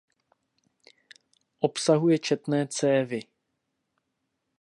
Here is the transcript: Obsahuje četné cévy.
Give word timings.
Obsahuje 1.59 2.17
četné 2.19 2.67
cévy. 2.67 3.19